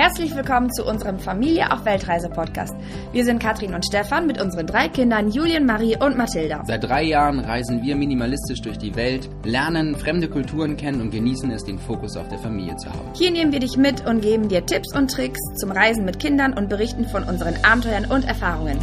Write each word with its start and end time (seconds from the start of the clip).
Herzlich 0.00 0.34
willkommen 0.34 0.72
zu 0.72 0.86
unserem 0.86 1.18
Familie 1.18 1.70
auf 1.70 1.84
Weltreise 1.84 2.30
Podcast. 2.30 2.74
Wir 3.12 3.22
sind 3.22 3.38
Katrin 3.38 3.74
und 3.74 3.84
Stefan 3.84 4.26
mit 4.26 4.40
unseren 4.40 4.66
drei 4.66 4.88
Kindern 4.88 5.30
Julien, 5.30 5.66
Marie 5.66 5.94
und 5.94 6.16
Mathilda. 6.16 6.62
Seit 6.66 6.84
drei 6.84 7.02
Jahren 7.02 7.38
reisen 7.38 7.82
wir 7.82 7.96
minimalistisch 7.96 8.62
durch 8.62 8.78
die 8.78 8.96
Welt, 8.96 9.28
lernen 9.44 9.94
fremde 9.94 10.30
Kulturen 10.30 10.78
kennen 10.78 11.02
und 11.02 11.10
genießen 11.10 11.50
es, 11.50 11.64
den 11.64 11.78
Fokus 11.78 12.16
auf 12.16 12.28
der 12.28 12.38
Familie 12.38 12.76
zu 12.76 12.88
haben. 12.88 13.10
Hier 13.12 13.30
nehmen 13.30 13.52
wir 13.52 13.60
dich 13.60 13.76
mit 13.76 14.06
und 14.06 14.22
geben 14.22 14.48
dir 14.48 14.64
Tipps 14.64 14.96
und 14.96 15.10
Tricks 15.10 15.38
zum 15.56 15.70
Reisen 15.70 16.06
mit 16.06 16.18
Kindern 16.18 16.54
und 16.54 16.70
berichten 16.70 17.06
von 17.06 17.24
unseren 17.24 17.62
Abenteuern 17.62 18.06
und 18.06 18.24
Erfahrungen. 18.24 18.78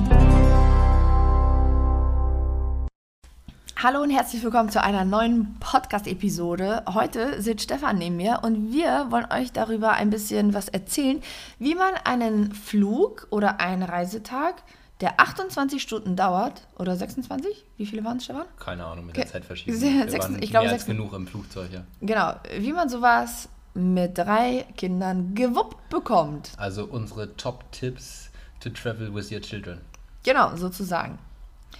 Hallo 3.81 4.01
und 4.01 4.09
herzlich 4.09 4.43
willkommen 4.43 4.69
zu 4.69 4.81
einer 4.81 5.05
neuen 5.05 5.55
Podcast-Episode. 5.59 6.83
Heute 6.93 7.41
sitzt 7.41 7.65
Stefan 7.65 7.97
neben 7.99 8.15
mir 8.17 8.39
und 8.41 8.71
wir 8.73 9.07
wollen 9.11 9.31
euch 9.31 9.51
darüber 9.51 9.91
ein 9.91 10.09
bisschen 10.09 10.53
was 10.55 10.67
erzählen, 10.67 11.21
wie 11.59 11.75
man 11.75 11.93
einen 12.03 12.53
Flug 12.53 13.27
oder 13.29 13.59
einen 13.59 13.83
Reisetag, 13.83 14.55
der 14.99 15.19
28 15.19 15.79
Stunden 15.79 16.15
dauert, 16.15 16.67
oder 16.79 16.95
26? 16.95 17.65
Wie 17.77 17.85
viele 17.85 18.03
waren 18.03 18.17
es, 18.17 18.23
Stefan? 18.25 18.45
Keine 18.57 18.83
Ahnung, 18.83 19.05
mit 19.05 19.15
der 19.15 19.25
Ge- 19.25 19.31
Zeitverschiebung. 19.33 19.79
Wir 19.79 20.11
waren 20.19 20.41
ich 20.41 20.49
glaube, 20.49 20.65
mehr 20.65 20.73
als 20.73 20.81
sechs- 20.85 20.85
genug 20.97 21.13
im 21.13 21.27
Flugzeug, 21.27 21.69
ja. 21.71 21.83
Genau, 22.01 22.33
wie 22.57 22.73
man 22.73 22.89
sowas 22.89 23.47
mit 23.75 24.17
drei 24.17 24.65
Kindern 24.75 25.35
gewuppt 25.35 25.89
bekommt. 25.89 26.49
Also 26.57 26.85
unsere 26.85 27.35
Top-Tipps 27.37 28.31
to 28.59 28.71
travel 28.71 29.13
with 29.13 29.31
your 29.31 29.41
children. 29.41 29.81
Genau, 30.23 30.55
sozusagen. 30.55 31.19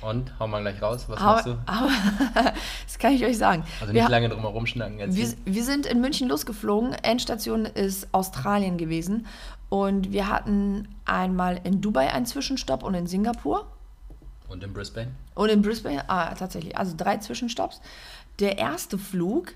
Und, 0.02 0.32
hau 0.40 0.48
mal 0.48 0.62
gleich 0.62 0.82
raus, 0.82 1.06
was 1.08 1.20
Aber, 1.20 1.32
machst 1.32 1.48
du? 1.48 1.58
aber 1.66 1.90
das 2.86 3.00
kann 3.00 3.14
ich 3.14 3.26
euch 3.26 3.38
sagen. 3.38 3.64
Also 3.82 3.94
Wir 3.94 4.04
nicht 4.04 4.12
lange 4.12 4.30
drum 4.30 4.42
herum 4.42 4.66
schnacken. 4.68 5.00
Wir, 5.00 5.34
wir 5.46 5.64
sind 5.64 5.86
in 5.86 6.02
München 6.02 6.28
losgeflogen. 6.28 6.94
Endstation 6.94 7.66
ist 7.66 8.08
Australien 8.12 8.78
gewesen. 8.78 9.26
Und 9.70 10.12
wir 10.12 10.30
hatten 10.30 10.88
einmal 11.06 11.60
in 11.64 11.82
Dubai 11.82 12.14
einen 12.14 12.26
Zwischenstopp 12.26 12.84
und 12.84 12.94
in 12.94 13.08
Singapur. 13.08 13.68
Und 14.48 14.64
in 14.64 14.72
Brisbane? 14.72 15.12
Und 15.36 15.50
in 15.50 15.62
Brisbane, 15.62 16.08
ah, 16.10 16.34
tatsächlich, 16.36 16.78
also 16.78 16.94
drei 16.96 17.18
Zwischenstopps. 17.18 17.82
Der 18.40 18.58
erste 18.58 18.98
Flug 18.98 19.56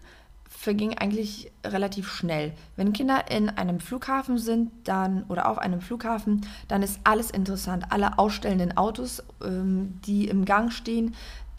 verging 0.52 0.98
eigentlich 0.98 1.52
relativ 1.66 2.12
schnell. 2.12 2.52
Wenn 2.76 2.94
Kinder 2.94 3.32
in 3.32 3.50
einem 3.50 3.80
Flughafen 3.80 4.38
sind, 4.38 4.72
dann 4.84 5.24
oder 5.24 5.50
auf 5.50 5.58
einem 5.58 5.82
Flughafen, 5.82 6.46
dann 6.68 6.84
ist 6.84 7.00
alles 7.04 7.32
interessant. 7.32 7.86
Alle 7.90 8.20
ausstellenden 8.20 8.78
Autos, 8.78 9.24
ähm, 9.44 10.00
die 10.06 10.28
im 10.28 10.46
Gang 10.46 10.72
stehen. 10.72 11.16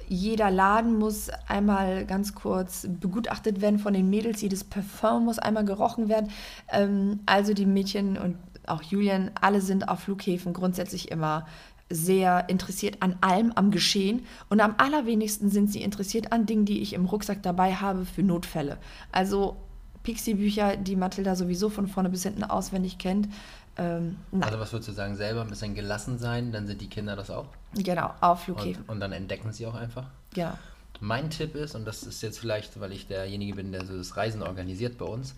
Jeder 0.09 0.51
Laden 0.51 0.99
muss 0.99 1.31
einmal 1.49 2.05
ganz 2.05 2.35
kurz 2.35 2.87
begutachtet 2.89 3.61
werden 3.61 3.79
von 3.79 3.95
den 3.95 4.11
Mädels. 4.11 4.43
Jedes 4.43 4.63
Parfum 4.63 5.25
muss 5.25 5.39
einmal 5.39 5.65
gerochen 5.65 6.09
werden. 6.09 6.31
Ähm, 6.69 7.21
also 7.27 7.55
die 7.55 7.67
Mädchen 7.67 8.19
und 8.19 8.37
auch 8.67 8.83
Julian, 8.83 9.33
alle 9.41 9.61
sind 9.61 9.89
auf 9.89 10.01
Flughäfen 10.01 10.53
grundsätzlich 10.53 11.11
immer 11.11 11.47
sehr 11.91 12.49
interessiert 12.49 12.97
an 13.01 13.17
allem, 13.21 13.53
am 13.53 13.71
Geschehen 13.71 14.25
und 14.49 14.61
am 14.61 14.75
allerwenigsten 14.79 15.51
sind 15.51 15.71
sie 15.71 15.83
interessiert 15.83 16.33
an 16.33 16.47
Dingen, 16.47 16.65
die 16.65 16.81
ich 16.81 16.95
im 16.95 17.05
Rucksack 17.05 17.43
dabei 17.43 17.75
habe 17.75 18.05
für 18.05 18.23
Notfälle. 18.23 18.79
Also 19.11 19.57
Pixie-Bücher, 20.03 20.77
die 20.77 20.97
Mathilda 20.97 21.37
sowieso 21.37 21.69
von 21.69 21.87
vorne 21.87 22.09
bis 22.09 22.23
hinten 22.23 22.45
auswendig 22.45 22.99
kennt. 22.99 23.29
Ähm, 23.77 24.17
Also 24.41 24.59
was 24.59 24.73
würdest 24.73 24.89
du 24.89 24.93
sagen, 24.93 25.17
selber 25.17 25.43
ein 25.43 25.49
bisschen 25.49 25.75
gelassen 25.75 26.19
sein, 26.19 26.53
dann 26.53 26.67
sind 26.67 26.81
die 26.81 26.89
Kinder 26.89 27.17
das 27.17 27.31
auch. 27.31 27.47
genau, 27.75 28.13
auf 28.21 28.45
Flughäfen. 28.45 28.83
Und, 28.85 28.91
und 28.91 29.01
dann 29.01 29.13
entdecken 29.13 29.53
sie 29.53 29.67
auch 29.67 29.75
einfach. 29.75 30.07
Genau. 30.35 30.53
Mein 31.01 31.31
Tipp 31.31 31.55
ist, 31.57 31.75
und 31.75 31.85
das 31.85 32.05
ist 32.05 32.23
jetzt 32.23 32.39
vielleicht, 32.39 32.79
weil 32.81 32.93
ich 32.93 33.07
derjenige 33.09 33.57
bin, 33.57 33.73
der 33.73 33.85
so 33.87 33.97
das 33.97 34.17
Reisen 34.17 34.43
organisiert 34.43 34.99
bei 34.99 35.05
uns, 35.05 35.35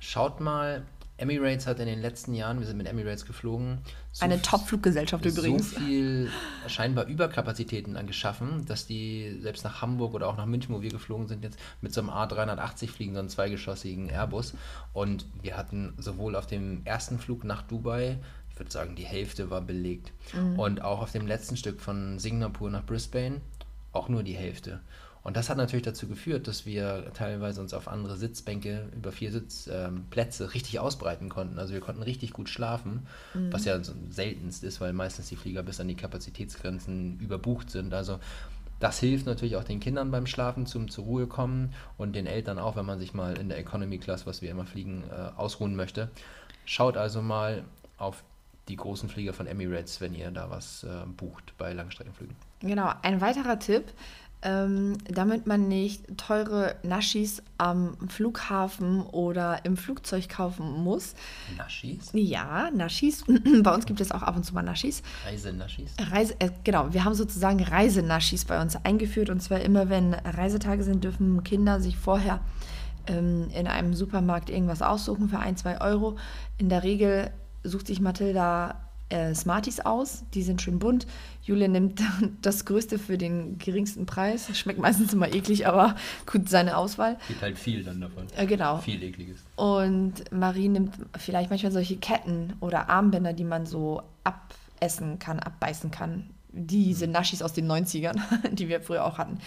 schaut 0.00 0.40
mal, 0.40 0.82
Emirates 1.18 1.66
hat 1.66 1.80
in 1.80 1.86
den 1.86 2.00
letzten 2.00 2.32
Jahren, 2.32 2.60
wir 2.60 2.66
sind 2.66 2.76
mit 2.76 2.86
Emirates 2.86 3.26
geflogen, 3.26 3.78
so 4.12 4.24
Eine 4.24 4.40
Top-Fluggesellschaft 4.40 5.24
übrigens. 5.24 5.72
so 5.72 5.80
viel 5.80 6.30
scheinbar 6.68 7.06
Überkapazitäten 7.06 7.96
angeschaffen, 7.96 8.64
dass 8.66 8.86
die 8.86 9.38
selbst 9.40 9.64
nach 9.64 9.82
Hamburg 9.82 10.14
oder 10.14 10.28
auch 10.28 10.36
nach 10.36 10.46
München, 10.46 10.74
wo 10.74 10.80
wir 10.80 10.90
geflogen 10.90 11.26
sind, 11.26 11.42
jetzt 11.42 11.58
mit 11.80 11.92
so 11.92 12.00
einem 12.00 12.10
A380 12.10 12.88
fliegen, 12.88 13.14
so 13.14 13.18
einem 13.18 13.28
zweigeschossigen 13.28 14.08
Airbus. 14.08 14.54
Und 14.92 15.26
wir 15.42 15.56
hatten 15.56 15.92
sowohl 15.98 16.36
auf 16.36 16.46
dem 16.46 16.82
ersten 16.84 17.18
Flug 17.18 17.44
nach 17.44 17.62
Dubai, 17.62 18.18
ich 18.50 18.58
würde 18.58 18.70
sagen, 18.70 18.94
die 18.94 19.04
Hälfte 19.04 19.50
war 19.50 19.60
belegt. 19.60 20.12
Und 20.56 20.82
auch 20.82 21.00
auf 21.00 21.12
dem 21.12 21.26
letzten 21.26 21.56
Stück 21.56 21.80
von 21.80 22.18
Singapur 22.18 22.70
nach 22.70 22.84
Brisbane 22.84 23.40
auch 23.92 24.08
nur 24.08 24.22
die 24.22 24.34
Hälfte. 24.34 24.80
Und 25.28 25.36
das 25.36 25.50
hat 25.50 25.58
natürlich 25.58 25.84
dazu 25.84 26.08
geführt, 26.08 26.48
dass 26.48 26.64
wir 26.64 27.12
teilweise 27.12 27.60
uns 27.60 27.74
auf 27.74 27.86
andere 27.86 28.16
Sitzbänke 28.16 28.88
über 28.96 29.12
vier 29.12 29.30
Sitzplätze 29.30 30.44
ähm, 30.44 30.50
richtig 30.54 30.80
ausbreiten 30.80 31.28
konnten. 31.28 31.58
Also 31.58 31.74
wir 31.74 31.82
konnten 31.82 32.02
richtig 32.02 32.32
gut 32.32 32.48
schlafen, 32.48 33.06
was 33.34 33.66
ja 33.66 33.84
so 33.84 33.92
seltenst 34.08 34.64
ist, 34.64 34.80
weil 34.80 34.94
meistens 34.94 35.28
die 35.28 35.36
Flieger 35.36 35.62
bis 35.62 35.80
an 35.80 35.88
die 35.88 35.96
Kapazitätsgrenzen 35.96 37.20
überbucht 37.20 37.68
sind. 37.68 37.92
Also 37.92 38.20
das 38.80 39.00
hilft 39.00 39.26
natürlich 39.26 39.56
auch 39.56 39.64
den 39.64 39.80
Kindern 39.80 40.10
beim 40.10 40.26
Schlafen 40.26 40.64
zum 40.64 40.90
zur 40.90 41.04
Ruhe 41.04 41.26
kommen 41.26 41.74
und 41.98 42.16
den 42.16 42.24
Eltern 42.24 42.58
auch, 42.58 42.76
wenn 42.76 42.86
man 42.86 42.98
sich 42.98 43.12
mal 43.12 43.36
in 43.36 43.50
der 43.50 43.58
Economy 43.58 43.98
Class, 43.98 44.26
was 44.26 44.40
wir 44.40 44.50
immer 44.50 44.64
fliegen, 44.64 45.04
äh, 45.10 45.36
ausruhen 45.36 45.76
möchte. 45.76 46.08
Schaut 46.64 46.96
also 46.96 47.20
mal 47.20 47.64
auf 47.98 48.24
die 48.68 48.76
großen 48.76 49.10
Flieger 49.10 49.34
von 49.34 49.46
Emirates, 49.46 50.00
wenn 50.00 50.14
ihr 50.14 50.30
da 50.30 50.48
was 50.48 50.84
äh, 50.84 51.04
bucht 51.06 51.52
bei 51.58 51.74
Langstreckenflügen. 51.74 52.34
Genau, 52.60 52.92
ein 53.02 53.20
weiterer 53.20 53.58
Tipp, 53.58 53.84
ähm, 54.42 54.98
damit 55.08 55.46
man 55.46 55.66
nicht 55.66 56.16
teure 56.16 56.76
Naschis 56.82 57.42
am 57.58 57.96
Flughafen 58.08 59.02
oder 59.02 59.64
im 59.64 59.76
Flugzeug 59.76 60.28
kaufen 60.28 60.84
muss. 60.84 61.14
Naschis? 61.56 62.10
Ja, 62.12 62.70
Naschis. 62.70 63.24
Bei 63.62 63.74
uns 63.74 63.86
gibt 63.86 64.00
es 64.00 64.12
auch 64.12 64.22
ab 64.22 64.36
und 64.36 64.44
zu 64.44 64.54
mal 64.54 64.62
Naschis. 64.62 65.02
Reisenaschis? 65.26 65.90
Reise, 65.98 66.36
äh, 66.38 66.50
genau, 66.62 66.92
wir 66.92 67.04
haben 67.04 67.14
sozusagen 67.14 67.62
Reisenaschis 67.62 68.44
bei 68.44 68.60
uns 68.60 68.76
eingeführt. 68.84 69.28
Und 69.28 69.42
zwar 69.42 69.60
immer, 69.60 69.88
wenn 69.88 70.14
Reisetage 70.14 70.84
sind, 70.84 71.02
dürfen 71.02 71.42
Kinder 71.42 71.80
sich 71.80 71.96
vorher 71.96 72.40
ähm, 73.08 73.48
in 73.52 73.66
einem 73.66 73.94
Supermarkt 73.94 74.50
irgendwas 74.50 74.82
aussuchen 74.82 75.28
für 75.28 75.40
ein, 75.40 75.56
zwei 75.56 75.80
Euro. 75.80 76.16
In 76.58 76.68
der 76.68 76.84
Regel 76.84 77.32
sucht 77.64 77.88
sich 77.88 78.00
Mathilda 78.00 78.87
äh, 79.08 79.34
Smarties 79.34 79.80
aus. 79.80 80.24
Die 80.34 80.42
sind 80.42 80.62
schön 80.62 80.78
bunt. 80.78 81.06
Julia 81.42 81.68
nimmt 81.68 82.02
das 82.42 82.64
Größte 82.64 82.98
für 82.98 83.18
den 83.18 83.58
geringsten 83.58 84.06
Preis. 84.06 84.56
Schmeckt 84.56 84.78
meistens 84.78 85.12
immer 85.12 85.32
eklig, 85.32 85.66
aber 85.66 85.96
gut, 86.26 86.48
seine 86.48 86.76
Auswahl. 86.76 87.18
Gibt 87.28 87.42
halt 87.42 87.58
viel 87.58 87.82
dann 87.84 88.00
davon. 88.00 88.26
Äh, 88.36 88.46
genau. 88.46 88.78
Viel 88.78 89.02
ekliges. 89.02 89.40
Und 89.56 90.30
Marie 90.32 90.68
nimmt 90.68 90.94
vielleicht 91.16 91.50
manchmal 91.50 91.72
solche 91.72 91.96
Ketten 91.96 92.54
oder 92.60 92.88
Armbänder, 92.88 93.32
die 93.32 93.44
man 93.44 93.66
so 93.66 94.02
abessen 94.24 95.18
kann, 95.18 95.38
abbeißen 95.38 95.90
kann. 95.90 96.30
Diese 96.50 97.06
Naschis 97.06 97.42
aus 97.42 97.52
den 97.52 97.70
90ern, 97.70 98.18
die 98.52 98.68
wir 98.68 98.80
früher 98.80 99.04
auch 99.04 99.18
hatten. 99.18 99.38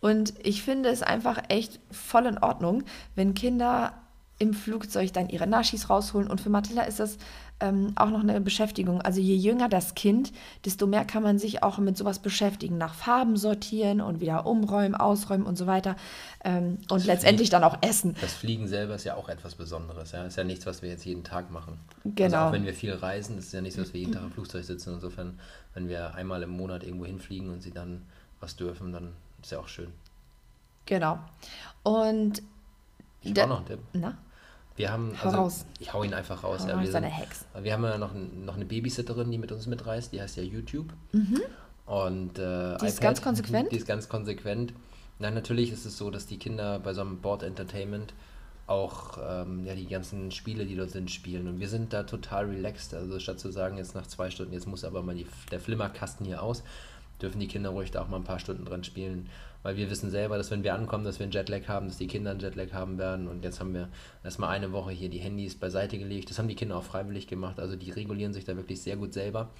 Und 0.00 0.34
ich 0.42 0.62
finde 0.62 0.90
es 0.90 1.02
einfach 1.02 1.44
echt 1.48 1.80
voll 1.90 2.26
in 2.26 2.36
Ordnung, 2.36 2.82
wenn 3.14 3.32
Kinder 3.32 3.94
im 4.38 4.52
Flugzeug 4.52 5.12
dann 5.12 5.28
ihre 5.28 5.46
Naschis 5.46 5.90
rausholen. 5.90 6.28
Und 6.28 6.40
für 6.40 6.50
Mathilda 6.50 6.82
ist 6.82 6.98
das 6.98 7.18
ähm, 7.60 7.92
auch 7.94 8.10
noch 8.10 8.20
eine 8.20 8.40
Beschäftigung. 8.40 9.00
Also 9.00 9.20
je 9.20 9.36
jünger 9.36 9.68
das 9.68 9.94
Kind, 9.94 10.32
desto 10.64 10.86
mehr 10.86 11.04
kann 11.04 11.22
man 11.22 11.38
sich 11.38 11.62
auch 11.62 11.78
mit 11.78 11.96
sowas 11.96 12.18
beschäftigen. 12.18 12.76
Nach 12.76 12.94
Farben 12.94 13.36
sortieren 13.36 14.00
und 14.00 14.20
wieder 14.20 14.44
umräumen, 14.46 14.96
ausräumen 14.96 15.46
und 15.46 15.56
so 15.56 15.66
weiter. 15.66 15.94
Ähm, 16.44 16.78
und 16.90 17.06
letztendlich 17.06 17.50
dann 17.50 17.62
auch 17.62 17.78
essen. 17.80 18.16
Das 18.20 18.34
Fliegen 18.34 18.66
selber 18.66 18.96
ist 18.96 19.04
ja 19.04 19.14
auch 19.14 19.28
etwas 19.28 19.54
Besonderes. 19.54 20.12
Ja? 20.12 20.24
Ist 20.24 20.36
ja 20.36 20.44
nichts, 20.44 20.66
was 20.66 20.82
wir 20.82 20.90
jetzt 20.90 21.04
jeden 21.04 21.22
Tag 21.22 21.50
machen. 21.50 21.78
Genau. 22.04 22.24
Also 22.24 22.48
auch 22.48 22.52
wenn 22.52 22.64
wir 22.64 22.74
viel 22.74 22.92
reisen, 22.92 23.38
ist 23.38 23.46
es 23.46 23.52
ja 23.52 23.60
nichts, 23.60 23.78
was 23.78 23.92
wir 23.92 24.00
jeden 24.00 24.12
Tag 24.12 24.22
im 24.24 24.32
Flugzeug 24.32 24.64
sitzen. 24.64 24.94
Insofern, 24.94 25.38
wenn 25.74 25.88
wir 25.88 26.14
einmal 26.16 26.42
im 26.42 26.50
Monat 26.50 26.82
irgendwo 26.82 27.06
hinfliegen 27.06 27.50
und 27.50 27.62
sie 27.62 27.72
dann 27.72 28.02
was 28.40 28.56
dürfen, 28.56 28.92
dann 28.92 29.12
ist 29.40 29.52
ja 29.52 29.60
auch 29.60 29.68
schön. 29.68 29.92
Genau. 30.86 31.18
Und 31.82 32.42
Ich 33.24 33.34
brauche 33.34 33.48
noch 33.48 33.56
einen 33.58 33.66
Tipp. 33.66 33.78
na, 33.94 34.16
Wir 34.76 34.90
haben, 34.92 35.12
Hau 35.20 35.26
also, 35.26 35.36
raus. 35.38 35.66
ich 35.78 35.92
hau 35.92 36.02
ihn 36.02 36.14
einfach 36.14 36.42
raus. 36.44 36.62
Hau 36.64 36.68
ja, 36.68 36.80
wir, 36.80 36.90
sind, 36.90 37.04
Hex. 37.04 37.44
wir 37.60 37.72
haben 37.72 37.84
ja 37.84 37.98
noch, 37.98 38.12
noch 38.14 38.56
eine 38.56 38.64
Babysitterin, 38.64 39.30
die 39.30 39.38
mit 39.38 39.52
uns 39.52 39.66
mitreist, 39.66 40.12
die 40.12 40.20
heißt 40.20 40.36
ja 40.36 40.42
YouTube. 40.42 40.92
Und, 41.86 42.38
äh, 42.38 42.72
Mhm. 42.74 42.78
Die 42.80 42.86
ist 42.86 43.00
ganz 43.00 43.20
konsequent? 43.22 43.72
Die 43.72 43.76
ist 43.76 43.86
ganz 43.86 44.08
konsequent. 44.08 44.72
Nein, 45.18 45.34
natürlich 45.34 45.70
ist 45.70 45.84
es 45.84 45.96
so, 45.96 46.10
dass 46.10 46.26
die 46.26 46.38
Kinder 46.38 46.80
bei 46.80 46.92
so 46.92 47.02
einem 47.02 47.20
Board 47.20 47.42
Entertainment 47.44 48.14
auch 48.66 49.18
ähm, 49.22 49.64
ja, 49.66 49.74
die 49.74 49.86
ganzen 49.86 50.30
Spiele, 50.30 50.64
die 50.66 50.74
dort 50.74 50.90
sind, 50.90 51.10
spielen. 51.10 51.46
Und 51.46 51.60
wir 51.60 51.68
sind 51.68 51.92
da 51.92 52.02
total 52.04 52.46
relaxed. 52.46 52.94
Also 52.94 53.18
statt 53.20 53.38
zu 53.38 53.50
sagen, 53.52 53.76
jetzt 53.76 53.94
nach 53.94 54.06
zwei 54.06 54.30
Stunden, 54.30 54.54
jetzt 54.54 54.66
muss 54.66 54.84
aber 54.84 55.02
mal 55.02 55.14
die, 55.14 55.26
der 55.52 55.60
Flimmerkasten 55.60 56.24
hier 56.26 56.42
aus, 56.42 56.62
dürfen 57.20 57.38
die 57.40 57.46
Kinder 57.46 57.70
ruhig 57.70 57.90
da 57.90 58.02
auch 58.02 58.08
mal 58.08 58.16
ein 58.16 58.24
paar 58.24 58.38
Stunden 58.38 58.64
dran 58.64 58.82
spielen. 58.82 59.28
Weil 59.64 59.76
wir 59.76 59.90
wissen 59.90 60.10
selber, 60.10 60.36
dass 60.36 60.52
wenn 60.52 60.62
wir 60.62 60.74
ankommen, 60.74 61.04
dass 61.04 61.18
wir 61.18 61.24
einen 61.24 61.32
Jetlag 61.32 61.66
haben, 61.66 61.88
dass 61.88 61.96
die 61.96 62.06
Kinder 62.06 62.30
einen 62.30 62.40
Jetlag 62.40 62.72
haben 62.72 62.98
werden. 62.98 63.26
Und 63.26 63.42
jetzt 63.42 63.58
haben 63.58 63.74
wir 63.74 63.88
erstmal 64.22 64.50
eine 64.50 64.70
Woche 64.70 64.92
hier 64.92 65.08
die 65.08 65.18
Handys 65.18 65.56
beiseite 65.56 65.98
gelegt. 65.98 66.30
Das 66.30 66.38
haben 66.38 66.48
die 66.48 66.54
Kinder 66.54 66.76
auch 66.76 66.84
freiwillig 66.84 67.26
gemacht. 67.26 67.58
Also 67.58 67.74
die 67.74 67.90
regulieren 67.90 68.32
sich 68.32 68.44
da 68.44 68.54
wirklich 68.56 68.80
sehr 68.82 68.96
gut 68.96 69.12
selber. 69.12 69.50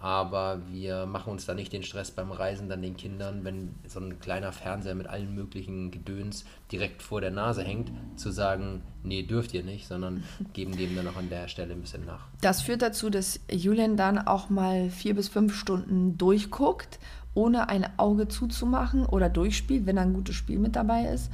aber 0.00 0.60
wir 0.70 1.06
machen 1.06 1.32
uns 1.32 1.44
da 1.44 1.54
nicht 1.54 1.72
den 1.72 1.82
Stress 1.82 2.12
beim 2.12 2.30
Reisen 2.30 2.68
dann 2.68 2.82
den 2.82 2.96
Kindern, 2.96 3.42
wenn 3.44 3.74
so 3.86 3.98
ein 3.98 4.20
kleiner 4.20 4.52
Fernseher 4.52 4.94
mit 4.94 5.08
allen 5.08 5.34
möglichen 5.34 5.90
Gedöns 5.90 6.44
direkt 6.70 7.02
vor 7.02 7.20
der 7.20 7.32
Nase 7.32 7.64
hängt, 7.64 7.90
zu 8.16 8.30
sagen, 8.30 8.82
nee, 9.02 9.24
dürft 9.24 9.54
ihr 9.54 9.64
nicht, 9.64 9.88
sondern 9.88 10.22
geben 10.52 10.76
dem 10.76 10.94
dann 10.94 11.04
noch 11.04 11.16
an 11.16 11.30
der 11.30 11.48
Stelle 11.48 11.72
ein 11.72 11.80
bisschen 11.80 12.06
nach. 12.06 12.28
Das 12.40 12.62
führt 12.62 12.82
dazu, 12.82 13.10
dass 13.10 13.40
Julian 13.50 13.96
dann 13.96 14.18
auch 14.18 14.50
mal 14.50 14.90
vier 14.90 15.14
bis 15.14 15.28
fünf 15.28 15.56
Stunden 15.56 16.16
durchguckt 16.16 17.00
ohne 17.38 17.68
ein 17.68 17.86
Auge 17.98 18.26
zuzumachen 18.26 19.06
oder 19.06 19.28
durchspielt, 19.28 19.86
wenn 19.86 19.94
da 19.96 20.02
ein 20.02 20.12
gutes 20.12 20.34
Spiel 20.34 20.58
mit 20.58 20.74
dabei 20.74 21.04
ist. 21.04 21.30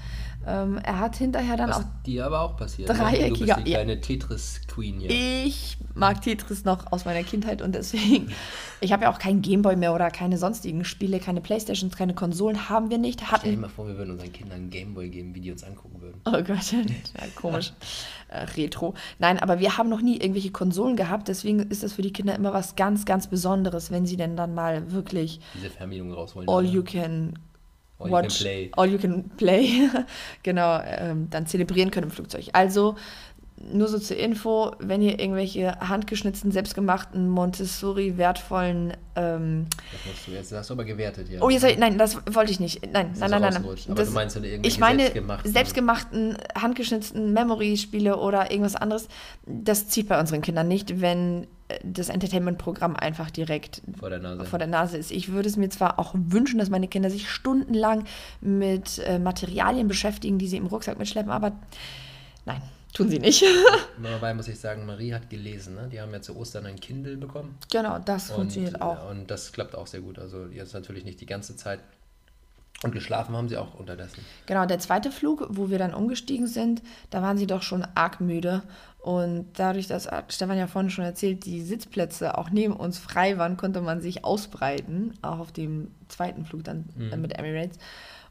Ähm, 0.47 0.79
er 0.83 0.99
hat 1.01 1.17
hinterher 1.17 1.57
dann 1.57 1.71
Was 1.71 1.79
auch. 1.79 1.85
dir 2.05 2.27
aber 2.27 2.43
auch 2.43 2.57
passiert. 2.59 2.91
Ne? 2.91 2.95
Dreieckiger. 2.95 3.31
Du 3.31 3.55
bist 3.55 3.67
die 3.67 3.71
kleine 3.73 3.99
Tetris-Queen 4.03 5.01
hier. 5.01 5.11
Ich 5.11 5.79
mag 5.95 6.21
Tetris 6.21 6.67
noch 6.67 6.93
aus 6.93 7.07
meiner 7.07 7.23
Kindheit 7.23 7.63
und 7.63 7.75
deswegen. 7.75 8.31
Ich 8.83 8.93
habe 8.93 9.05
ja 9.05 9.11
auch 9.11 9.19
keinen 9.19 9.41
Gameboy 9.41 9.77
mehr 9.77 9.95
oder 9.95 10.11
keine 10.11 10.37
sonstigen 10.37 10.85
Spiele, 10.85 11.19
keine 11.19 11.41
Playstations, 11.41 11.97
keine 11.97 12.13
Konsolen 12.15 12.69
haben 12.69 12.91
wir 12.91 12.99
nicht. 12.99 13.31
Hatten, 13.31 13.41
Stell 13.41 13.53
dir 13.53 13.61
mal 13.63 13.69
vor, 13.71 13.87
wir 13.87 13.97
würden 13.97 14.11
unseren 14.11 14.33
Kindern 14.33 14.59
einen 14.59 14.71
Gameboy 14.71 15.09
geben, 15.09 15.35
wie 15.35 15.41
die 15.41 15.51
uns 15.51 15.65
angucken 15.65 16.03
würden. 16.03 16.21
Oh 16.27 16.33
Gott, 16.43 16.73
ja, 16.73 17.25
komisch. 17.35 17.73
äh, 18.29 18.41
Retro. 18.57 18.93
Nein, 19.19 19.39
aber 19.39 19.61
wir 19.61 19.79
haben 19.79 19.89
noch 19.89 20.03
nie 20.03 20.19
irgendwelche 20.19 20.51
Konsolen 20.51 20.97
gehabt, 20.97 21.29
deswegen 21.29 21.61
ist 21.61 21.83
das 21.83 21.95
für 21.95 22.03
die 22.03 22.13
Kinder 22.13 22.35
immer 22.35 22.53
was 22.53 22.77
ganz, 22.77 23.07
ganz 23.07 23.29
Besonderes, 23.29 23.91
wenn 23.91 24.05
sie 24.05 24.19
denn 24.19 24.37
dann 24.37 24.53
mal 24.55 24.93
wirklich 24.93 25.41
Diese 25.55 25.71
Fernbedienung 25.95 26.13
rausholen. 26.13 26.49
all 26.49 26.65
you 26.65 26.83
can 26.83 27.35
All 27.99 28.09
you 28.09 28.13
can 28.17 28.25
watch, 28.25 28.41
play. 28.41 28.71
all 28.77 28.87
you 28.89 28.99
can 28.99 29.31
play, 29.37 29.89
genau, 30.43 30.81
ähm, 30.85 31.29
dann 31.31 31.47
zelebrieren 31.47 31.91
können 31.91 32.07
im 32.07 32.11
Flugzeug. 32.13 32.47
Also 32.53 32.97
nur 33.73 33.87
so 33.87 34.01
zur 34.01 34.17
Info, 34.17 34.73
wenn 34.81 35.01
ihr 35.01 35.19
irgendwelche 35.21 35.79
handgeschnitzten, 35.79 36.51
selbstgemachten, 36.51 37.29
Montessori 37.29 38.19
wertvollen 38.19 38.95
ähm, 39.15 39.67
Das 39.93 40.05
musst 40.13 40.27
du 40.27 40.31
jetzt, 40.33 40.51
das 40.53 40.59
hast 40.59 40.71
du 40.71 40.75
aber 40.75 40.85
gewertet, 40.85 41.29
ja. 41.31 41.41
Oh, 41.41 41.49
jetzt, 41.49 41.63
ich- 41.65 41.79
nein, 41.79 41.97
das 41.97 42.19
wollte 42.35 42.51
ich 42.51 42.59
nicht. 42.59 42.83
Nein, 42.93 43.11
Das 43.13 43.21
nein, 43.21 43.31
nein, 43.31 43.41
nein. 43.43 43.53
nein. 43.63 43.65
Aber 43.91 44.05
du 44.05 44.11
meinst 44.11 44.35
dann 44.37 44.43
irgendwelche 44.45 44.75
ich 44.75 44.81
meine 44.81 45.05
selbstgemachten- 45.05 45.49
selbstgemachten, 45.53 46.37
handgeschnitzten 46.61 47.33
Memory-Spiele 47.33 48.17
oder 48.19 48.51
irgendwas 48.51 48.75
anderes. 48.77 49.07
Das 49.47 49.89
zieht 49.89 50.09
bei 50.09 50.19
unseren 50.19 50.43
Kindern 50.43 50.67
nicht, 50.67 51.01
wenn 51.01 51.47
das 51.83 52.09
Entertainment-Programm 52.09 52.95
einfach 52.97 53.31
direkt 53.31 53.83
vor 53.99 54.11
der 54.11 54.19
Nase. 54.19 54.45
vor 54.45 54.59
der 54.59 54.69
Nase 54.69 54.99
ist. 54.99 55.11
Ich 55.11 55.33
würde 55.33 55.49
es 55.49 55.57
mir 55.57 55.71
zwar 55.71 55.99
auch 55.99 56.15
wünschen, 56.15 56.59
dass 56.59 56.69
meine 56.69 56.89
Kinder 56.89 57.11
sich 57.11 57.29
stundenlang 57.31 58.05
mit 58.41 58.99
äh, 58.99 59.19
Materialien 59.19 59.89
beschäftigen, 59.89 60.39
die 60.39 60.47
sie 60.47 60.59
im 60.59 60.67
Rucksack 60.67 60.99
mitschleppen, 60.99 61.33
aber 61.33 61.53
nein, 62.45 62.61
tun 62.93 63.09
sie 63.09 63.19
nicht. 63.19 63.45
Dabei 64.03 64.35
muss 64.35 64.49
ich 64.49 64.59
sagen, 64.59 64.85
Marie 64.85 65.15
hat 65.15 65.31
gelesen. 65.31 65.75
Ne? 65.75 65.89
Die 65.91 66.01
haben 66.01 66.13
ja 66.13 66.21
zu 66.21 66.37
Ostern 66.37 66.67
ein 66.67 66.79
Kindle 66.79 67.17
bekommen. 67.17 67.57
genau, 67.71 67.99
das 67.99 68.31
funktioniert 68.31 68.75
und, 68.75 68.83
auch. 68.83 69.11
Und 69.11 69.31
das 69.31 69.53
klappt 69.53 69.75
auch 69.75 69.87
sehr 69.87 70.01
gut. 70.01 70.19
Also 70.19 70.47
jetzt 70.47 70.75
natürlich 70.75 71.05
nicht 71.05 71.21
die 71.21 71.27
ganze 71.27 71.57
Zeit. 71.57 71.81
Und 72.85 72.93
geschlafen 72.93 73.35
haben 73.35 73.49
sie 73.49 73.57
auch 73.57 73.75
unterdessen. 73.75 74.23
Genau, 74.45 74.67
der 74.67 74.79
zweite 74.79 75.11
Flug, 75.11 75.47
wo 75.49 75.71
wir 75.71 75.79
dann 75.79 75.95
umgestiegen 75.95 76.47
sind, 76.47 76.83
da 77.09 77.23
waren 77.23 77.39
sie 77.39 77.47
doch 77.47 77.63
schon 77.63 77.87
arg 77.95 78.21
müde. 78.21 78.63
Und 78.99 79.47
dadurch, 79.55 79.87
dass 79.87 80.07
Stefan 80.29 80.59
ja 80.59 80.67
vorhin 80.67 80.91
schon 80.91 81.05
erzählt, 81.05 81.47
die 81.47 81.63
Sitzplätze 81.63 82.37
auch 82.37 82.51
neben 82.51 82.75
uns 82.75 82.99
frei 82.99 83.39
waren, 83.39 83.57
konnte 83.57 83.81
man 83.81 84.03
sich 84.03 84.25
ausbreiten, 84.25 85.15
auch 85.23 85.39
auf 85.39 85.51
dem 85.51 85.93
zweiten 86.09 86.45
Flug 86.45 86.65
dann 86.65 86.85
äh, 87.11 87.17
mit 87.17 87.39
Emirates. 87.39 87.79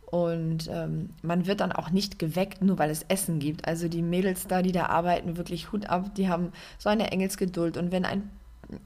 Und 0.06 0.70
ähm, 0.72 1.10
man 1.24 1.48
wird 1.48 1.60
dann 1.60 1.72
auch 1.72 1.90
nicht 1.90 2.20
geweckt, 2.20 2.62
nur 2.62 2.78
weil 2.78 2.92
es 2.92 3.02
Essen 3.08 3.40
gibt. 3.40 3.68
Also 3.68 3.88
die 3.88 4.04
Mädels 4.04 4.46
da, 4.46 4.62
die 4.62 4.72
da 4.72 4.86
arbeiten, 4.86 5.38
wirklich 5.38 5.72
Hut 5.72 5.90
ab, 5.90 6.14
die 6.14 6.30
haben 6.30 6.52
so 6.78 6.90
eine 6.90 7.12
Engelsgeduld. 7.12 7.76
Und 7.76 7.92
wenn 7.92 8.06
ein 8.06 8.30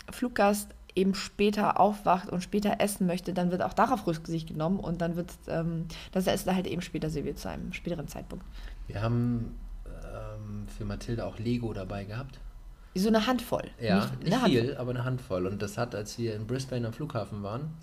Fluggast 0.09 0.69
eben 0.97 1.15
später 1.15 1.79
aufwacht 1.79 2.29
und 2.29 2.41
später 2.41 2.75
essen 2.79 3.07
möchte, 3.07 3.33
dann 3.33 3.51
wird 3.51 3.61
auch 3.61 3.73
darauf 3.73 4.05
Rücksicht 4.07 4.47
genommen 4.49 4.79
und 4.79 4.99
dann 5.01 5.15
wird 5.15 5.31
ähm, 5.47 5.85
das 6.11 6.27
Essen 6.27 6.53
halt 6.53 6.67
eben 6.67 6.81
später 6.81 7.09
serviert 7.09 7.37
zu 7.39 7.49
einem 7.49 7.71
späteren 7.73 8.07
Zeitpunkt. 8.07 8.43
Wir 8.87 9.01
haben 9.01 9.55
ähm, 9.95 10.67
für 10.77 10.85
Mathilde 10.85 11.25
auch 11.25 11.37
Lego 11.39 11.73
dabei 11.73 12.03
gehabt. 12.03 12.39
So 12.95 13.09
eine 13.09 13.27
Handvoll. 13.27 13.69
Ja, 13.79 13.99
Nicht- 13.99 14.23
nicht, 14.23 14.25
eine 14.33 14.41
Handvoll. 14.41 14.61
viel, 14.61 14.77
aber 14.77 14.89
eine 14.91 15.03
Handvoll. 15.05 15.45
Und 15.45 15.61
das 15.61 15.77
hat, 15.77 15.93
als 15.93 16.17
wir 16.17 16.35
in 16.35 16.47
Brisbane 16.47 16.87
am 16.87 16.93
Flughafen 16.93 17.43
waren, 17.43 17.73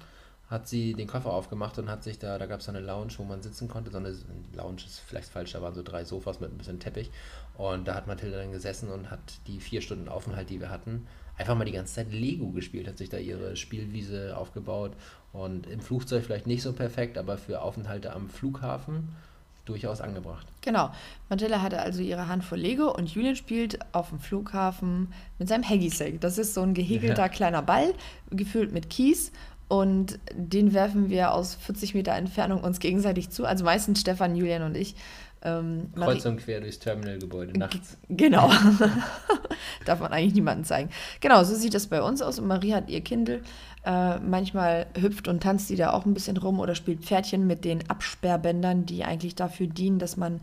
hat 0.50 0.68
sie 0.68 0.92
den 0.94 1.06
Koffer 1.06 1.32
aufgemacht 1.32 1.78
und 1.78 1.88
hat 1.88 2.02
sich 2.02 2.18
da, 2.18 2.36
da 2.36 2.46
gab 2.46 2.60
es 2.60 2.66
so 2.66 2.72
eine 2.72 2.80
Lounge, 2.80 3.12
wo 3.18 3.24
man 3.24 3.40
sitzen 3.40 3.68
konnte. 3.68 3.90
So 3.92 3.98
eine 3.98 4.14
Lounge 4.56 4.82
ist 4.86 5.00
vielleicht 5.06 5.28
falsch, 5.28 5.52
da 5.52 5.62
waren 5.62 5.74
so 5.74 5.82
drei 5.82 6.04
Sofas 6.04 6.40
mit 6.40 6.50
ein 6.50 6.58
bisschen 6.58 6.80
Teppich. 6.80 7.10
Und 7.56 7.86
da 7.86 7.94
hat 7.94 8.06
Mathilde 8.08 8.36
dann 8.38 8.50
gesessen 8.52 8.90
und 8.90 9.10
hat 9.10 9.20
die 9.46 9.60
vier 9.60 9.80
Stunden 9.80 10.08
Aufenthalt, 10.08 10.50
die 10.50 10.60
wir 10.60 10.70
hatten, 10.70 11.06
einfach 11.36 11.54
mal 11.56 11.64
die 11.64 11.72
ganze 11.72 11.94
Zeit 11.94 12.12
Lego 12.12 12.48
gespielt, 12.50 12.86
hat 12.86 12.98
sich 12.98 13.08
da 13.08 13.18
ihre 13.18 13.56
Spielwiese 13.56 14.36
aufgebaut. 14.36 14.92
Und 15.32 15.66
im 15.66 15.80
Flugzeug 15.80 16.24
vielleicht 16.24 16.46
nicht 16.46 16.62
so 16.62 16.72
perfekt, 16.72 17.18
aber 17.18 17.36
für 17.38 17.60
Aufenthalte 17.62 18.12
am 18.12 18.28
Flughafen 18.28 19.08
durchaus 19.64 20.00
angebracht. 20.00 20.46
Genau. 20.60 20.90
Matilda 21.28 21.62
hatte 21.62 21.80
also 21.80 22.02
ihre 22.02 22.28
Handvoll 22.28 22.58
Lego 22.58 22.94
und 22.94 23.12
Julian 23.12 23.34
spielt 23.34 23.78
auf 23.92 24.10
dem 24.10 24.20
Flughafen 24.20 25.12
mit 25.38 25.48
seinem 25.48 25.68
Haggy-Sack. 25.68 26.20
Das 26.20 26.38
ist 26.38 26.54
so 26.54 26.60
ein 26.62 26.74
gehäkelter 26.74 27.22
Ja. 27.22 27.28
kleiner 27.28 27.62
Ball, 27.62 27.94
gefüllt 28.30 28.72
mit 28.72 28.90
Kies. 28.90 29.32
Und 29.66 30.18
den 30.34 30.74
werfen 30.74 31.08
wir 31.08 31.32
aus 31.32 31.54
40 31.54 31.94
Meter 31.94 32.12
Entfernung 32.12 32.62
uns 32.62 32.78
gegenseitig 32.78 33.30
zu. 33.30 33.46
Also 33.46 33.64
meistens 33.64 34.00
Stefan, 34.00 34.36
Julian 34.36 34.62
und 34.62 34.76
ich. 34.76 34.94
Ähm, 35.44 35.90
Marie- 35.94 36.14
Kreuz 36.14 36.26
und 36.26 36.38
quer 36.38 36.60
durchs 36.60 36.78
Terminalgebäude 36.78 37.58
nachts. 37.58 37.98
Genau. 38.08 38.50
Darf 39.84 40.00
man 40.00 40.12
eigentlich 40.12 40.34
niemandem 40.34 40.64
zeigen. 40.64 40.90
Genau, 41.20 41.44
so 41.44 41.54
sieht 41.54 41.74
das 41.74 41.86
bei 41.86 42.02
uns 42.02 42.22
aus. 42.22 42.38
Und 42.38 42.46
Marie 42.46 42.74
hat 42.74 42.88
ihr 42.88 43.02
Kindle. 43.02 43.42
Äh, 43.84 44.18
manchmal 44.20 44.86
hüpft 44.98 45.28
und 45.28 45.42
tanzt 45.42 45.68
sie 45.68 45.76
da 45.76 45.92
auch 45.92 46.06
ein 46.06 46.14
bisschen 46.14 46.38
rum 46.38 46.58
oder 46.58 46.74
spielt 46.74 47.04
Pferdchen 47.04 47.46
mit 47.46 47.66
den 47.66 47.88
Absperrbändern, 47.90 48.86
die 48.86 49.04
eigentlich 49.04 49.34
dafür 49.34 49.66
dienen, 49.66 49.98
dass 49.98 50.16
man 50.16 50.40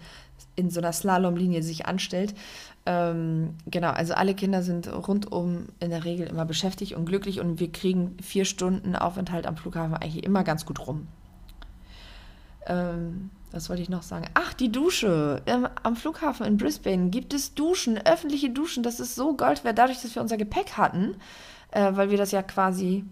in 0.56 0.70
so 0.70 0.80
einer 0.80 0.94
Slalomlinie 0.94 1.64
sich 1.64 1.88
anstellt. 1.88 2.36
Ähm, 2.86 3.56
genau, 3.66 3.90
also 3.90 4.14
alle 4.14 4.36
Kinder 4.36 4.62
sind 4.62 4.92
rundum 4.92 5.68
in 5.80 5.90
der 5.90 6.06
Regel 6.06 6.28
immer 6.28 6.46
beschäftigt 6.46 6.94
und 6.94 7.06
glücklich 7.06 7.40
und 7.40 7.60
wir 7.60 7.72
kriegen 7.72 8.16
vier 8.22 8.46
Stunden 8.46 8.96
Aufenthalt 8.96 9.48
am 9.48 9.58
Flughafen 9.58 9.96
eigentlich 9.96 10.24
immer 10.24 10.44
ganz 10.44 10.66
gut 10.66 10.86
rum. 10.86 11.08
Ähm, 12.68 13.32
was 13.52 13.70
wollte 13.70 13.82
ich 13.82 13.90
noch 13.90 14.04
sagen? 14.04 14.26
Ach, 14.34 14.54
die 14.54 14.72
Dusche. 14.72 15.42
Ähm, 15.46 15.68
am 15.84 15.96
Flughafen 15.96 16.46
in 16.46 16.58
Brisbane 16.58 17.10
gibt 17.10 17.34
es 17.34 17.54
Duschen, 17.54 17.98
öffentliche 18.06 18.50
Duschen. 18.50 18.84
Das 18.84 19.00
ist 19.00 19.16
so 19.16 19.36
Gold 19.36 19.64
wert, 19.64 19.78
dadurch, 19.78 20.02
dass 20.02 20.14
wir 20.16 20.22
unser 20.22 20.38
Gepäck 20.38 20.74
hatten, 20.78 21.16
äh, 21.72 21.92
weil 21.94 22.10
wir 22.10 22.18
das 22.18 22.32
ja 22.32 22.42
quasi. 22.44 23.04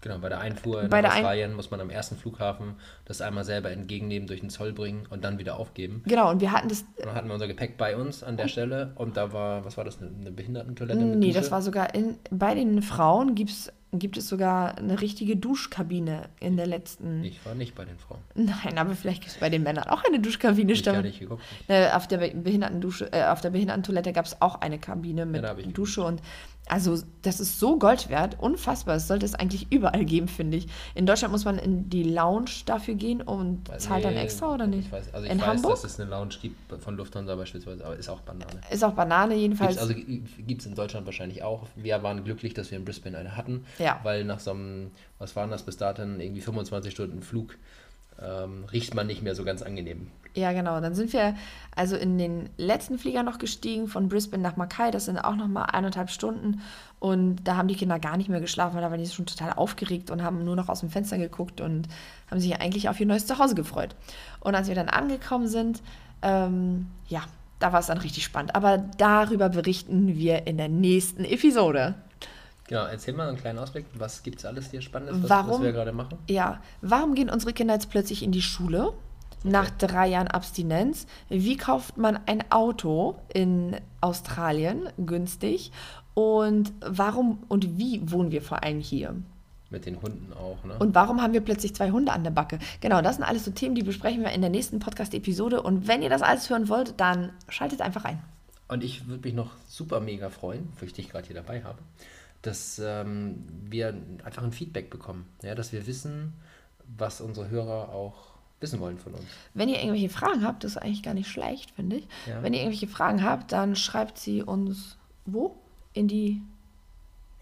Genau, 0.00 0.18
bei 0.18 0.28
der 0.28 0.40
Einfuhr 0.40 0.82
Bei 0.88 1.00
nach 1.00 1.10
der 1.10 1.12
Ein- 1.12 1.16
Australien 1.18 1.54
muss 1.54 1.70
man 1.70 1.80
am 1.80 1.88
ersten 1.88 2.16
Flughafen 2.16 2.74
das 3.04 3.20
einmal 3.20 3.44
selber 3.44 3.70
entgegennehmen, 3.70 4.26
durch 4.26 4.40
den 4.40 4.50
Zoll 4.50 4.72
bringen 4.72 5.06
und 5.10 5.22
dann 5.24 5.38
wieder 5.38 5.56
aufgeben. 5.56 6.02
Genau, 6.06 6.28
und 6.28 6.40
wir 6.40 6.50
hatten 6.50 6.68
das. 6.68 6.80
Und 6.96 7.06
dann 7.06 7.14
hatten 7.14 7.28
wir 7.28 7.34
unser 7.34 7.46
Gepäck 7.46 7.76
bei 7.78 7.96
uns 7.96 8.24
an 8.24 8.36
der 8.36 8.48
Stelle 8.48 8.90
und 8.96 9.16
da 9.16 9.32
war, 9.32 9.64
was 9.64 9.76
war 9.76 9.84
das, 9.84 10.00
eine, 10.02 10.10
eine 10.20 10.32
Behindertentoilette 10.32 10.98
mit 10.98 11.18
Nee, 11.18 11.26
Dusche? 11.28 11.38
das 11.40 11.50
war 11.52 11.62
sogar 11.62 11.94
in. 11.94 12.16
Bei 12.32 12.54
den 12.56 12.82
Frauen 12.82 13.36
gibt's, 13.36 13.72
gibt 13.94 14.16
es 14.16 14.26
sogar 14.28 14.78
eine 14.78 15.00
richtige 15.02 15.36
Duschkabine 15.36 16.22
in 16.40 16.56
der 16.56 16.66
letzten. 16.66 17.22
Ich 17.24 17.44
war 17.44 17.54
nicht 17.54 17.74
bei 17.74 17.84
den 17.84 17.98
Frauen. 17.98 18.20
Nein, 18.34 18.78
aber 18.78 18.94
vielleicht 18.94 19.20
gibt 19.20 19.34
es 19.34 19.38
bei 19.40 19.50
den 19.50 19.62
Männern 19.62 19.84
auch 19.84 20.02
eine 20.04 20.18
Duschkabine. 20.18 20.72
Ich 20.72 20.78
ja 20.78 20.92
Stefan. 20.92 21.02
nicht 21.04 21.20
geguckt. 21.20 21.42
Äh, 21.68 21.90
auf 21.90 22.08
der 22.08 22.18
Be- 22.18 22.30
Behindertendusche, 22.34 23.12
äh, 23.12 23.24
auf 23.26 23.42
der 23.42 23.50
Behindertentoilette 23.50 24.12
gab 24.14 24.24
es 24.24 24.40
auch 24.40 24.60
eine 24.62 24.78
Kabine 24.78 25.26
mit 25.26 25.44
ich 25.58 25.72
Dusche 25.74 26.02
und 26.04 26.22
also 26.68 26.96
das 27.22 27.40
ist 27.40 27.58
so 27.58 27.76
Gold 27.76 28.08
wert, 28.08 28.36
unfassbar. 28.38 28.94
Das 28.94 29.08
sollte 29.08 29.26
es 29.26 29.34
eigentlich 29.34 29.66
überall 29.72 30.04
geben, 30.04 30.28
finde 30.28 30.56
ich. 30.58 30.68
In 30.94 31.06
Deutschland 31.06 31.32
muss 31.32 31.44
man 31.44 31.58
in 31.58 31.90
die 31.90 32.04
Lounge 32.04 32.50
dafür 32.66 32.94
gehen 32.94 33.20
und 33.20 33.68
zahlt 33.80 34.04
dann 34.04 34.14
Nee, 34.14 34.20
extra 34.22 34.54
oder 34.54 34.68
nicht? 34.68 34.86
Ich 34.86 34.92
weiß, 34.92 35.12
also 35.12 35.26
ich 35.26 35.32
in 35.32 35.40
weiß, 35.40 35.46
Hamburg 35.48 35.72
dass 35.72 35.84
es 35.84 35.98
eine 36.00 36.08
Lounge 36.08 36.34
gibt 36.40 36.80
von 36.80 36.96
Lufthansa 36.96 37.34
beispielsweise, 37.34 37.84
aber 37.84 37.96
ist 37.96 38.08
auch 38.08 38.20
Banane. 38.20 38.60
ist 38.70 38.84
auch 38.84 38.92
Banane 38.92 39.34
jedenfalls. 39.34 39.76
Gibt's, 39.76 39.82
also 39.82 39.94
gibt 40.46 40.60
es 40.60 40.66
in 40.68 40.76
Deutschland 40.76 41.04
wahrscheinlich 41.04 41.42
auch. 41.42 41.66
Wir 41.74 42.00
waren 42.04 42.22
glücklich, 42.22 42.54
dass 42.54 42.70
wir 42.70 42.78
in 42.78 42.84
Brisbane 42.84 43.18
eine 43.18 43.36
hatten, 43.36 43.64
Ja. 43.82 44.00
weil 44.02 44.24
nach 44.24 44.40
so 44.40 44.52
einem, 44.52 44.90
was 45.18 45.36
waren 45.36 45.50
das 45.50 45.62
bis 45.62 45.76
dahin, 45.76 46.20
irgendwie 46.20 46.40
25 46.40 46.92
Stunden 46.92 47.22
Flug, 47.22 47.56
ähm, 48.20 48.64
riecht 48.72 48.94
man 48.94 49.06
nicht 49.06 49.22
mehr 49.22 49.34
so 49.34 49.44
ganz 49.44 49.62
angenehm. 49.62 50.10
Ja, 50.34 50.52
genau. 50.52 50.80
Dann 50.80 50.94
sind 50.94 51.12
wir 51.12 51.34
also 51.76 51.96
in 51.96 52.16
den 52.16 52.48
letzten 52.56 52.98
Flieger 52.98 53.22
noch 53.22 53.38
gestiegen 53.38 53.86
von 53.86 54.08
Brisbane 54.08 54.42
nach 54.42 54.56
Mackay. 54.56 54.90
Das 54.90 55.04
sind 55.04 55.18
auch 55.18 55.36
noch 55.36 55.48
mal 55.48 55.64
eineinhalb 55.64 56.10
Stunden. 56.10 56.62
Und 57.00 57.44
da 57.44 57.56
haben 57.56 57.68
die 57.68 57.76
Kinder 57.76 57.98
gar 57.98 58.16
nicht 58.16 58.30
mehr 58.30 58.40
geschlafen, 58.40 58.74
weil 58.74 58.82
da 58.82 58.90
waren 58.90 59.02
die 59.02 59.06
schon 59.06 59.26
total 59.26 59.52
aufgeregt 59.52 60.10
und 60.10 60.22
haben 60.22 60.44
nur 60.44 60.56
noch 60.56 60.68
aus 60.68 60.80
dem 60.80 60.88
Fenster 60.88 61.18
geguckt 61.18 61.60
und 61.60 61.88
haben 62.30 62.40
sich 62.40 62.58
eigentlich 62.60 62.88
auf 62.88 62.98
ihr 62.98 63.06
neues 63.06 63.26
Zuhause 63.26 63.54
gefreut. 63.54 63.94
Und 64.40 64.54
als 64.54 64.68
wir 64.68 64.74
dann 64.74 64.88
angekommen 64.88 65.48
sind, 65.48 65.82
ähm, 66.22 66.86
ja, 67.08 67.22
da 67.58 67.72
war 67.72 67.80
es 67.80 67.86
dann 67.86 67.98
richtig 67.98 68.24
spannend. 68.24 68.54
Aber 68.54 68.78
darüber 68.78 69.50
berichten 69.50 70.16
wir 70.16 70.46
in 70.46 70.56
der 70.56 70.68
nächsten 70.68 71.24
Episode. 71.24 71.94
Genau, 72.72 72.86
erzähl 72.86 73.12
mal 73.12 73.28
einen 73.28 73.36
kleinen 73.36 73.58
Ausblick. 73.58 73.84
Was 73.92 74.22
gibt 74.22 74.38
es 74.38 74.46
alles 74.46 74.70
hier 74.70 74.80
Spannendes, 74.80 75.24
was, 75.24 75.28
Warum? 75.28 75.56
was 75.56 75.60
wir 75.60 75.72
gerade 75.72 75.92
machen? 75.92 76.16
Ja, 76.26 76.62
warum 76.80 77.14
gehen 77.14 77.28
unsere 77.28 77.52
Kinder 77.52 77.74
jetzt 77.74 77.90
plötzlich 77.90 78.22
in 78.22 78.32
die 78.32 78.40
Schule? 78.40 78.94
Nach 79.44 79.68
drei 79.68 80.08
Jahren 80.08 80.28
Abstinenz. 80.28 81.06
Wie 81.28 81.58
kauft 81.58 81.98
man 81.98 82.18
ein 82.24 82.50
Auto 82.50 83.16
in 83.34 83.76
Australien 84.00 84.88
günstig? 84.96 85.70
Und 86.14 86.72
warum 86.80 87.42
und 87.48 87.76
wie 87.76 88.10
wohnen 88.10 88.30
wir 88.30 88.40
vor 88.40 88.62
allem 88.62 88.80
hier? 88.80 89.16
mit 89.68 89.84
den 89.84 90.00
Hunden 90.00 90.32
auch. 90.32 90.64
Ne? 90.64 90.74
Und 90.78 90.94
warum 90.94 91.20
haben 91.20 91.34
wir 91.34 91.42
plötzlich 91.42 91.74
zwei 91.74 91.90
Hunde 91.90 92.12
an 92.12 92.24
der 92.24 92.30
Backe? 92.30 92.58
Genau, 92.80 93.02
das 93.02 93.16
sind 93.16 93.24
alles 93.24 93.44
so 93.44 93.50
Themen, 93.50 93.74
die 93.74 93.82
besprechen 93.82 94.22
wir 94.22 94.30
in 94.30 94.40
der 94.40 94.50
nächsten 94.50 94.78
Podcast-Episode. 94.78 95.62
Und 95.62 95.88
wenn 95.88 96.02
ihr 96.02 96.10
das 96.10 96.22
alles 96.22 96.48
hören 96.48 96.70
wollt, 96.70 96.98
dann 97.00 97.32
schaltet 97.48 97.82
einfach 97.82 98.04
ein. 98.04 98.22
Und 98.68 98.82
ich 98.82 99.08
würde 99.08 99.28
mich 99.28 99.34
noch 99.34 99.50
super 99.66 100.00
mega 100.00 100.30
freuen, 100.30 100.70
wo 100.78 100.86
ich 100.86 100.94
dich 100.94 101.10
gerade 101.10 101.26
hier 101.26 101.36
dabei 101.36 101.62
habe, 101.62 101.78
dass 102.42 102.80
ähm, 102.84 103.44
wir 103.64 103.94
einfach 104.24 104.42
ein 104.42 104.52
Feedback 104.52 104.90
bekommen. 104.90 105.26
Ja, 105.42 105.54
dass 105.54 105.72
wir 105.72 105.86
wissen, 105.86 106.34
was 106.96 107.20
unsere 107.20 107.48
Hörer 107.48 107.90
auch 107.90 108.32
wissen 108.60 108.80
wollen 108.80 108.98
von 108.98 109.14
uns. 109.14 109.24
Wenn 109.54 109.68
ihr 109.68 109.78
irgendwelche 109.78 110.08
Fragen 110.08 110.44
habt, 110.44 110.64
das 110.64 110.72
ist 110.72 110.76
eigentlich 110.78 111.02
gar 111.02 111.14
nicht 111.14 111.28
schlecht, 111.28 111.72
finde 111.72 111.96
ich. 111.96 112.08
Ja. 112.26 112.42
Wenn 112.42 112.52
ihr 112.52 112.60
irgendwelche 112.60 112.88
Fragen 112.88 113.22
habt, 113.22 113.52
dann 113.52 113.76
schreibt 113.76 114.18
sie 114.18 114.42
uns 114.42 114.96
wo? 115.24 115.56
In 115.92 116.08
die. 116.08 116.42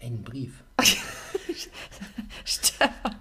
Einen 0.01 0.23
Brief. 0.23 0.63
Stefan. 2.43 3.15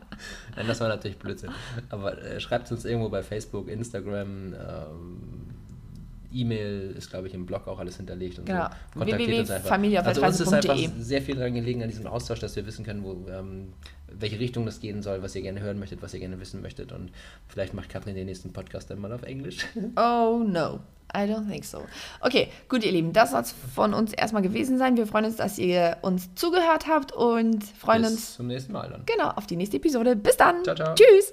Nein, 0.57 0.67
das 0.67 0.81
war 0.81 0.89
natürlich 0.89 1.19
Blödsinn. 1.19 1.51
Aber 1.91 2.21
äh, 2.23 2.41
schreibt 2.41 2.71
uns 2.73 2.85
irgendwo 2.85 3.09
bei 3.09 3.23
Facebook, 3.23 3.69
Instagram, 3.69 4.55
ähm, 4.55 5.50
E-Mail 6.33 6.95
ist, 6.97 7.11
glaube 7.11 7.29
ich, 7.29 7.35
im 7.35 7.47
Blog 7.47 7.67
auch 7.69 7.79
alles 7.79 7.97
hinterlegt. 7.97 8.39
Und 8.39 8.47
Genau. 8.47 8.67
so. 8.95 8.99
Kontaktiert 9.01 9.41
uns 9.41 9.51
einfach. 9.51 9.71
Also 10.07 10.23
uns 10.23 10.41
ist 10.41 10.53
einfach 10.53 10.77
sehr 10.99 11.23
viel 11.23 11.37
daran 11.37 11.55
gelegen 11.55 11.83
an 11.83 11.89
diesem 11.89 12.07
Austausch, 12.07 12.41
dass 12.41 12.57
wir 12.57 12.67
wissen 12.67 12.85
können, 12.85 13.03
wo, 13.05 13.27
ähm, 13.31 13.73
welche 14.13 14.39
Richtung 14.41 14.67
das 14.67 14.81
gehen 14.81 15.03
soll, 15.03 15.23
was 15.23 15.35
ihr 15.37 15.43
gerne 15.43 15.61
hören 15.61 15.79
möchtet, 15.79 16.03
was 16.03 16.15
ihr 16.15 16.21
gerne 16.21 16.39
wissen 16.41 16.61
möchtet. 16.63 16.93
Und 16.93 17.11
vielleicht 17.49 17.75
macht 17.75 17.89
Katrin 17.89 18.15
den 18.15 18.27
nächsten 18.27 18.53
Podcast 18.53 18.91
dann 18.91 19.01
mal 19.01 19.13
auf 19.13 19.23
Englisch. 19.23 19.59
Oh 19.97 20.43
no, 20.47 20.81
I 21.15 21.21
don't 21.21 21.49
think 21.49 21.65
so. 21.65 21.83
Okay, 22.21 22.49
gut, 22.69 22.85
ihr 22.85 22.93
Lieben, 22.93 23.13
das 23.13 23.33
soll 23.33 23.41
es 23.43 23.55
von 23.75 23.95
uns 23.95 24.13
erstmal 24.13 24.43
gewesen 24.43 24.79
sein. 24.79 24.97
Wir 24.97 25.07
freuen 25.07 25.25
uns, 25.27 25.37
dass 25.37 25.59
ihr 25.59 25.97
uns 26.03 26.35
zugehört 26.35 26.87
habt 26.89 27.13
und 27.13 27.65
freuen 27.65 28.03
uns 28.05 28.15
Bis 28.15 28.35
zum 28.37 28.47
nächsten 28.47 28.73
Mal 28.73 28.89
dann. 28.91 29.03
genau 29.07 29.31
auf 29.31 29.47
die 29.47 29.57
nächste 29.57 29.77
Episode. 29.79 30.17
Bis 30.17 30.37
dann. 30.37 30.63
Ciao, 30.65 30.75
ciao. 30.77 30.95
Tschüss. 30.95 31.33